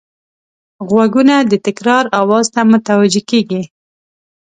[0.87, 3.61] غوږونه د تکرار آواز ته متوجه کېږي